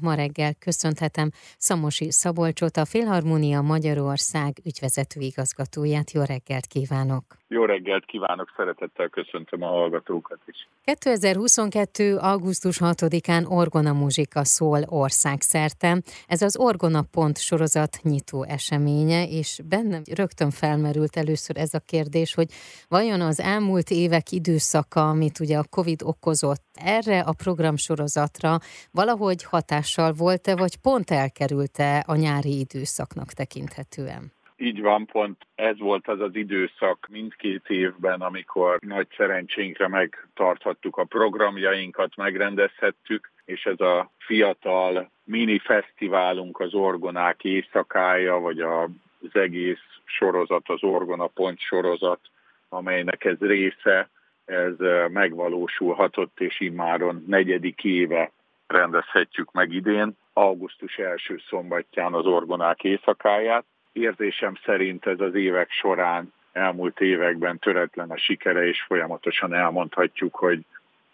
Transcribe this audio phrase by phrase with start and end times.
[0.00, 6.10] Ma reggel köszönhetem Szamosi Szabolcsot, a Filharmonia Magyarország ügyvezető igazgatóját.
[6.10, 7.24] Jó reggelt kívánok!
[7.48, 10.68] Jó reggelt kívánok, szeretettel köszöntöm a hallgatókat is.
[10.84, 12.16] 2022.
[12.16, 16.02] augusztus 6-án Orgona Muzsika szól országszerte.
[16.26, 22.34] Ez az Orgona Pont sorozat nyitó eseménye, és bennem rögtön felmerült először ez a kérdés,
[22.34, 22.48] hogy
[22.88, 28.58] vajon az elmúlt évek időszaka, amit ugye a Covid okozott, erre a programsorozatra
[28.90, 29.44] valahogy
[29.86, 34.32] hatással volt-e, vagy pont elkerülte a nyári időszaknak tekinthetően?
[34.56, 41.04] Így van, pont ez volt az az időszak mindkét évben, amikor nagy szerencsénkre megtarthattuk a
[41.04, 50.68] programjainkat, megrendezhettük, és ez a fiatal mini fesztiválunk az Orgonák éjszakája, vagy az egész sorozat,
[50.68, 52.20] az Orgona Pont sorozat,
[52.68, 54.08] amelynek ez része,
[54.44, 54.74] ez
[55.08, 58.30] megvalósulhatott, és immáron negyedik éve
[58.66, 63.64] rendezhetjük meg idén, augusztus első szombatján az Orgonák éjszakáját.
[63.92, 70.64] Érzésem szerint ez az évek során, elmúlt években töretlen a sikere, és folyamatosan elmondhatjuk, hogy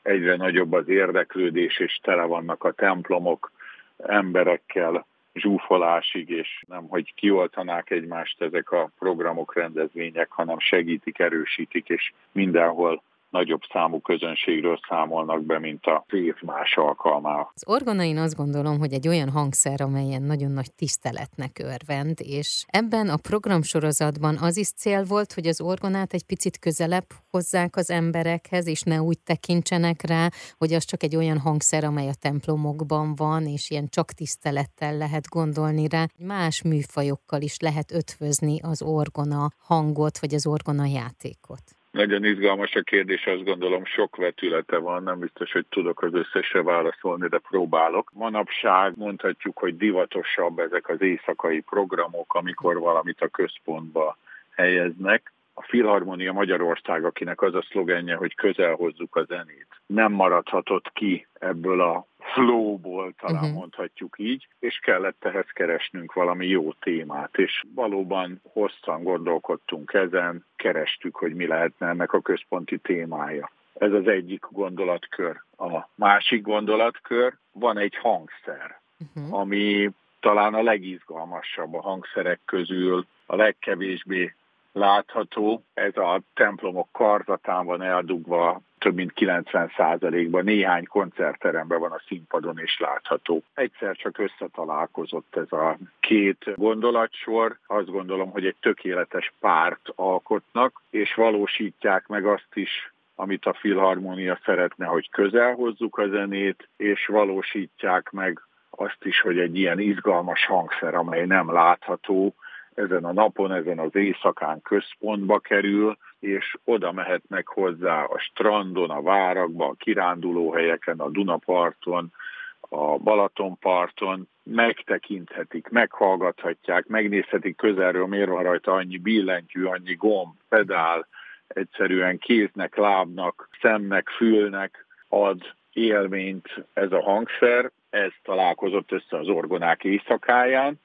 [0.02, 3.52] egyre nagyobb az érdeklődés, és tele vannak a templomok
[3.96, 12.12] emberekkel, zsúfolásig, és nem, hogy kioltanák egymást ezek a programok, rendezvények, hanem segítik, erősítik, és
[12.32, 17.50] mindenhol nagyobb számú közönségről számolnak be, mint a év más alkalmával.
[17.54, 22.64] Az orgona én azt gondolom, hogy egy olyan hangszer, amelyen nagyon nagy tiszteletnek örvend, és
[22.66, 27.90] ebben a programsorozatban az is cél volt, hogy az orgonát egy picit közelebb hozzák az
[27.90, 33.14] emberekhez, és ne úgy tekintsenek rá, hogy az csak egy olyan hangszer, amely a templomokban
[33.14, 36.06] van, és ilyen csak tisztelettel lehet gondolni rá.
[36.18, 41.62] Más műfajokkal is lehet ötvözni az orgona hangot, vagy az orgona játékot.
[41.92, 46.62] Nagyon izgalmas a kérdés, azt gondolom sok vetülete van, nem biztos, hogy tudok az összesre
[46.62, 48.10] válaszolni, de próbálok.
[48.14, 54.16] Manapság mondhatjuk, hogy divatosabb ezek az éjszakai programok, amikor valamit a központba
[54.50, 55.32] helyeznek.
[55.72, 61.80] Filharmonia Magyarország, akinek az a szlogenje, hogy közel hozzuk a zenét, nem maradhatott ki ebből
[61.80, 63.58] a flowból, talán uh-huh.
[63.58, 71.16] mondhatjuk így, és kellett ehhez keresnünk valami jó témát, és valóban hosszan gondolkodtunk ezen, kerestük,
[71.16, 73.50] hogy mi lehetne ennek a központi témája.
[73.74, 75.42] Ez az egyik gondolatkör.
[75.58, 78.80] A másik gondolatkör, van egy hangszer,
[79.14, 79.38] uh-huh.
[79.38, 79.90] ami
[80.20, 84.34] talán a legizgalmasabb a hangszerek közül, a legkevésbé
[84.72, 85.64] látható.
[85.74, 92.78] Ez a templomok karzatán van eldugva, több mint 90%-ban néhány koncertteremben van a színpadon is
[92.78, 93.42] látható.
[93.54, 97.58] Egyszer csak összetalálkozott ez a két gondolatsor.
[97.66, 104.38] Azt gondolom, hogy egy tökéletes párt alkotnak, és valósítják meg azt is, amit a Filharmonia
[104.44, 108.40] szeretne, hogy közel hozzuk a zenét, és valósítják meg
[108.70, 112.34] azt is, hogy egy ilyen izgalmas hangszer, amely nem látható,
[112.74, 119.02] ezen a napon, ezen az éjszakán központba kerül, és oda mehetnek hozzá a strandon, a
[119.02, 122.12] várakban, a kirándulóhelyeken, a Dunaparton,
[122.60, 131.06] a Balatonparton, megtekinthetik, meghallgathatják, megnézhetik közelről, miért van rajta annyi billentyű, annyi gomb, pedál,
[131.46, 135.40] egyszerűen kéznek, lábnak, szemnek, fülnek ad
[135.72, 140.80] élményt ez a hangszer, ez találkozott össze az orgonák éjszakáján,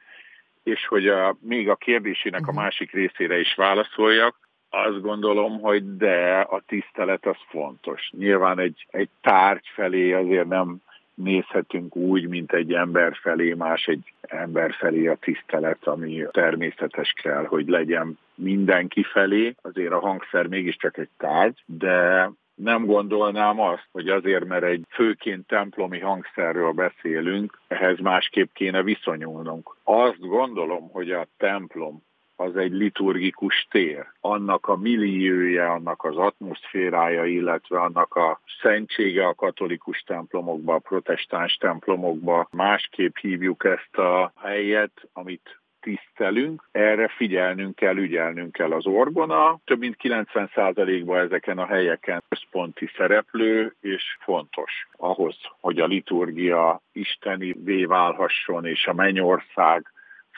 [0.67, 2.61] és hogy a, még a kérdésének a mhm.
[2.61, 4.35] másik részére is válaszoljak,
[4.69, 8.09] azt gondolom, hogy de a tisztelet az fontos.
[8.17, 10.77] Nyilván egy, egy tárgy felé azért nem
[11.13, 17.45] nézhetünk úgy, mint egy ember felé, más egy ember felé a tisztelet, ami természetes kell,
[17.45, 19.55] hogy legyen mindenki felé.
[19.61, 25.47] Azért a hangszer mégiscsak egy tárgy, de nem gondolnám azt, hogy azért, mert egy főként
[25.47, 29.75] templomi hangszerről beszélünk, ehhez másképp kéne viszonyulnunk.
[29.83, 34.05] Azt gondolom, hogy a templom az egy liturgikus tér.
[34.21, 41.55] Annak a milliója, annak az atmoszférája, illetve annak a szentsége a katolikus templomokba, a protestáns
[41.55, 42.47] templomokba.
[42.51, 49.59] Másképp hívjuk ezt a helyet, amit tisztelünk, erre figyelnünk kell, ügyelnünk kell az orgona.
[49.65, 57.55] Több mint 90%-ban ezeken a helyeken központi szereplő, és fontos ahhoz, hogy a liturgia isteni
[57.85, 59.91] válhasson, és a mennyország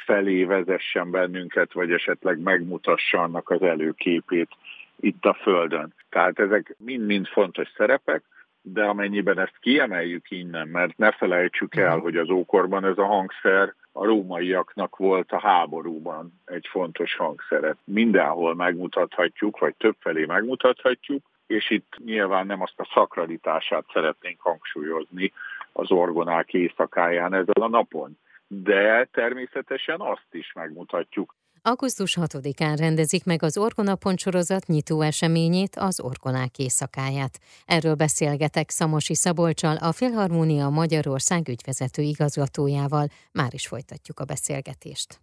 [0.06, 4.50] felé vezessen bennünket, vagy esetleg megmutassa annak az előképét
[5.00, 5.94] itt a Földön.
[6.10, 8.24] Tehát ezek mind-mind fontos szerepek,
[8.62, 12.04] de amennyiben ezt kiemeljük innen, mert ne felejtsük el, mhm.
[12.04, 17.78] hogy az ókorban ez a hangszer a rómaiaknak volt a háborúban egy fontos hangszeret.
[17.84, 25.34] Mindenhol megmutathatjuk, vagy többfelé megmutathatjuk, és itt nyilván nem azt a szakralitását szeretnénk hangsúlyozni,
[25.72, 28.18] az orgonák éjszakáján ezen a napon.
[28.48, 36.00] De természetesen azt is megmutatjuk, Augusztus 6-án rendezik meg az Orgona sorozat nyitó eseményét, az
[36.00, 37.40] Orgonák éjszakáját.
[37.66, 43.08] Erről beszélgetek Szamosi Szabolcsal, a Filharmónia Magyarország ügyvezető igazgatójával.
[43.32, 45.20] Már is folytatjuk a beszélgetést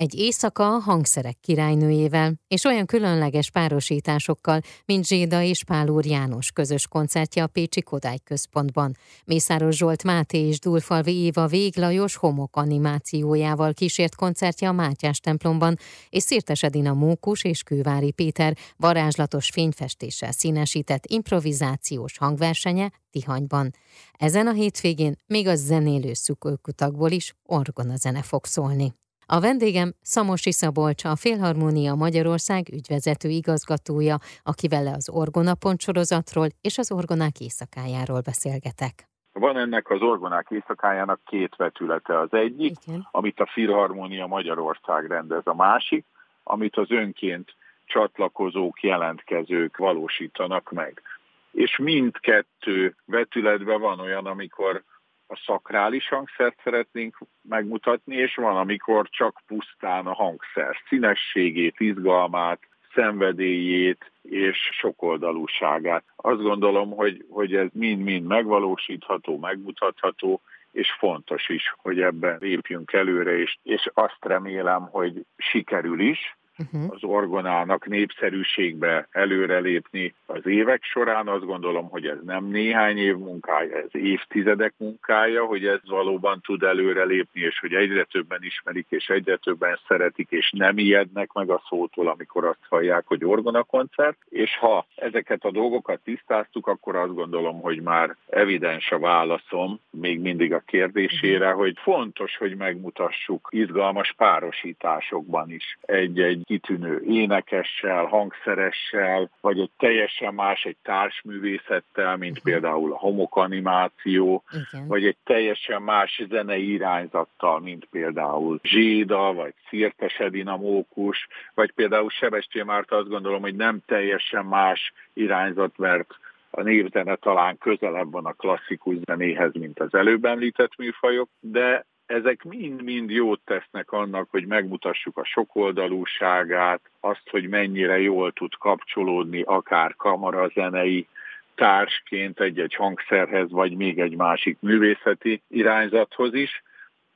[0.00, 7.42] egy éjszaka hangszerek királynőjével, és olyan különleges párosításokkal, mint Zséda és Pál János közös koncertje
[7.42, 8.96] a Pécsi Kodály Központban.
[9.24, 15.76] Mészáros Zsolt Máté és Dulfalvi Éva Véglajos homok animációjával kísért koncertje a Mátyás templomban,
[16.08, 23.74] és Szirtes Edina Mókus és Kővári Péter varázslatos fényfestéssel színesített improvizációs hangversenye Tihanyban.
[24.12, 28.98] Ezen a hétvégén még a zenélő szukőkutakból is orgona zene fog szólni.
[29.36, 36.92] A vendégem Szamosi Szabolcs, a Félharmónia Magyarország ügyvezető igazgatója, akivel az Orgona sorozatról és az
[36.92, 38.94] orgonák éjszakájáról beszélgetek.
[39.32, 42.18] Van ennek az orgonák éjszakájának két vetülete.
[42.18, 43.08] Az egyik, Igen.
[43.10, 46.04] amit a Filharmónia Magyarország rendez, a másik,
[46.42, 47.54] amit az önként
[47.84, 51.02] csatlakozók, jelentkezők valósítanak meg.
[51.50, 54.82] És mindkettő vetületben van olyan, amikor
[55.30, 62.60] a szakrális hangszert szeretnénk megmutatni, és van, amikor csak pusztán a hangszer színességét, izgalmát,
[62.94, 66.04] szenvedélyét és sokoldalúságát.
[66.16, 70.40] Azt gondolom, hogy, hogy ez mind-mind megvalósítható, megmutatható,
[70.72, 76.92] és fontos is, hogy ebben lépjünk előre, és, és azt remélem, hogy sikerül is, uh-huh.
[76.92, 81.28] az orgonának népszerűségbe előrelépni az évek során.
[81.28, 86.62] Azt gondolom, hogy ez nem néhány év munkája, ez évtizedek munkája, hogy ez valóban tud
[86.62, 91.62] előrelépni, és hogy egyre többen ismerik, és egyre többen szeretik, és nem ijednek meg a
[91.68, 94.16] szótól, amikor azt hallják, hogy orgona koncert.
[94.28, 100.20] És ha ezeket a dolgokat tisztáztuk, akkor azt gondolom, hogy már evidens a válaszom még
[100.20, 101.60] mindig a kérdésére, uh-huh.
[101.60, 110.64] hogy fontos, hogy megmutassuk izgalmas párosításokban is egy-egy kitűnő énekessel, hangszeressel, vagy egy teljesen más,
[110.64, 112.52] egy társművészettel, mint uh-huh.
[112.52, 114.86] például a homokanimáció, Igen.
[114.88, 122.10] vagy egy teljesen más zenei irányzattal, mint például Zséda, vagy Szirtes Edina Mókus, vagy például
[122.10, 126.14] Sebestyén Márta azt gondolom, hogy nem teljesen más irányzat, mert
[126.50, 132.44] a névzene talán közelebb van a klasszikus zenéhez, mint az előbb említett műfajok, de ezek
[132.44, 139.94] mind-mind jót tesznek annak, hogy megmutassuk a sokoldalúságát, azt, hogy mennyire jól tud kapcsolódni akár
[139.96, 141.06] kamarazenei
[141.54, 146.62] társként egy-egy hangszerhez, vagy még egy másik művészeti irányzathoz is,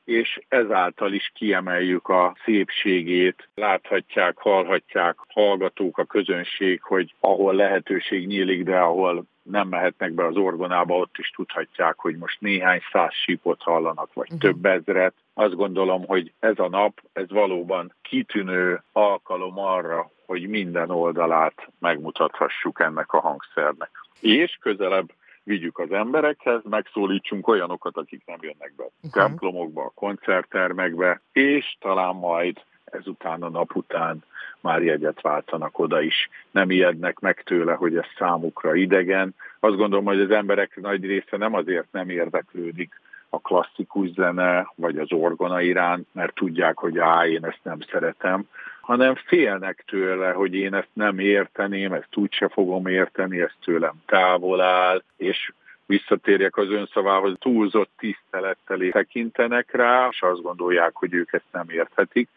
[0.05, 3.49] és ezáltal is kiemeljük a szépségét.
[3.55, 10.37] Láthatják, hallhatják hallgatók, a közönség, hogy ahol lehetőség nyílik, de ahol nem mehetnek be az
[10.37, 14.51] orgonába, ott is tudhatják, hogy most néhány száz sípot hallanak, vagy uh-huh.
[14.51, 15.15] több ezret.
[15.35, 22.81] Azt gondolom, hogy ez a nap, ez valóban kitűnő alkalom arra, hogy minden oldalát megmutathassuk
[22.81, 23.91] ennek a hangszernek.
[24.21, 25.13] És közelebb
[25.45, 29.23] vigyük az emberekhez, megszólítsunk olyanokat, akik nem jönnek be a uh-huh.
[29.23, 34.25] templomokba, a koncerttermekbe, és talán majd ezután a nap után
[34.61, 36.29] már jegyet váltanak oda is.
[36.51, 39.35] Nem ijednek meg tőle, hogy ez számukra idegen.
[39.61, 43.01] Azt gondolom, hogy az emberek nagy része nem azért nem érdeklődik
[43.35, 48.49] a klasszikus zene, vagy az orgona iránt, mert tudják, hogy á, én ezt nem szeretem,
[48.81, 54.61] hanem félnek tőle, hogy én ezt nem érteném, ezt úgyse fogom érteni, ez tőlem távol
[54.61, 55.53] áll, és
[55.87, 62.29] visszatérjek az önszavához, túlzott tisztelettel tekintenek rá, és azt gondolják, hogy ők ezt nem érthetik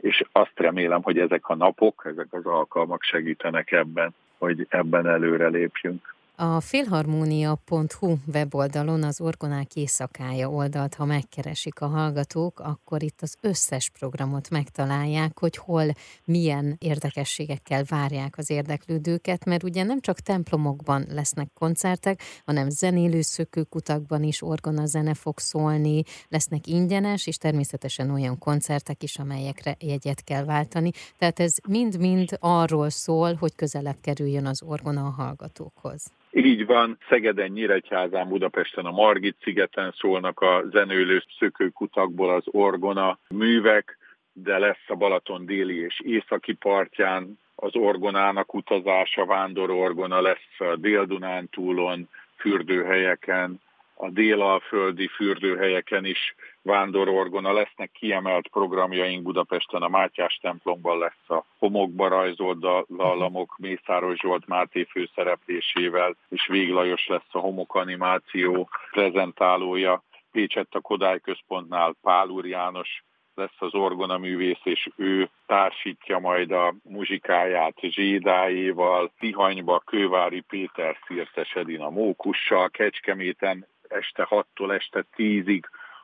[0.00, 5.48] és azt remélem, hogy ezek a napok, ezek az alkalmak segítenek ebben, hogy ebben előre
[5.48, 6.14] lépjünk.
[6.42, 13.90] A filharmonia.hu weboldalon az Orgonák éjszakája oldalt, ha megkeresik a hallgatók, akkor itt az összes
[13.90, 15.84] programot megtalálják, hogy hol
[16.24, 24.22] milyen érdekességekkel várják az érdeklődőket, mert ugye nem csak templomokban lesznek koncertek, hanem zenélő szökőkutakban
[24.22, 30.44] is orgona zene fog szólni, lesznek ingyenes, és természetesen olyan koncertek is, amelyekre jegyet kell
[30.44, 30.90] váltani.
[31.18, 36.10] Tehát ez mind-mind arról szól, hogy közelebb kerüljön az orgona a hallgatókhoz.
[36.32, 43.98] Így van, Szegeden, Nyíregyházán, Budapesten, a Margit szigeten szólnak a zenőlő szökőkutakból az orgona művek,
[44.32, 52.08] de lesz a Balaton déli és északi partján az orgonának utazása, vándororgona lesz a Dél-Dunántúlon,
[52.36, 53.60] fürdőhelyeken,
[53.94, 62.08] a délalföldi fürdőhelyeken is vándororgona, lesznek kiemelt programjaink Budapesten, a Mátyás templomban lesz a homokba
[62.08, 70.02] rajzolt dallamok Mészáros Zsolt Máté főszereplésével, és Véglajos lesz a homok animáció prezentálója.
[70.32, 76.50] Pécsett a Kodály Központnál Pál Úr János lesz az orgona művész, és ő társítja majd
[76.50, 85.62] a muzsikáját Zsédáéval, Tihanyba Kővári Péter Szirtes Edina Mókussal, Kecskeméten este 6-tól este 10-ig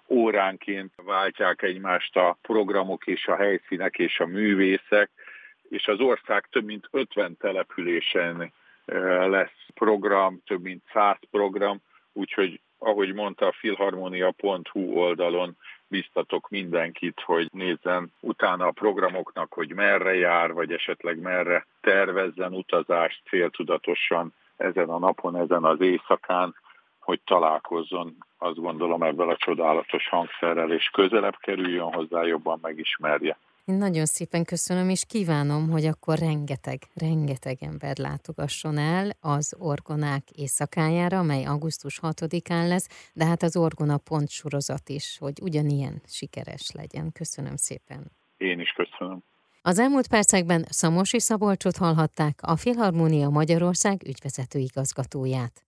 [0.09, 5.11] óránként váltják egymást a programok és a helyszínek és a művészek,
[5.69, 8.53] és az ország több mint 50 településen
[9.29, 11.81] lesz program, több mint 100 program,
[12.13, 15.57] úgyhogy ahogy mondta a filharmonia.hu oldalon,
[15.89, 23.23] biztatok mindenkit, hogy nézzen utána a programoknak, hogy merre jár, vagy esetleg merre tervezzen utazást
[23.29, 26.55] céltudatosan ezen a napon, ezen az éjszakán,
[27.07, 33.39] hogy találkozzon, azt gondolom ebben a csodálatos hangszerrel, és közelebb kerüljön hozzá, jobban megismerje.
[33.65, 40.31] Én nagyon szépen köszönöm, és kívánom, hogy akkor rengeteg, rengeteg ember látogasson el az Orgonák
[40.31, 46.71] éjszakájára, mely augusztus 6-án lesz, de hát az Orgona pont sorozat is, hogy ugyanilyen sikeres
[46.73, 47.13] legyen.
[47.13, 48.01] Köszönöm szépen.
[48.37, 49.19] Én is köszönöm.
[49.63, 55.66] Az elmúlt percekben Szamosi Szabolcsot hallhatták, a Filharmónia Magyarország ügyvezető igazgatóját.